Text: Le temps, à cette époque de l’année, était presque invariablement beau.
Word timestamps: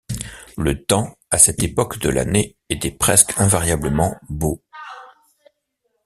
Le 0.57 0.83
temps, 0.83 1.15
à 1.29 1.37
cette 1.37 1.61
époque 1.61 1.99
de 1.99 2.09
l’année, 2.09 2.57
était 2.69 2.89
presque 2.89 3.35
invariablement 3.37 4.15
beau. 4.31 4.63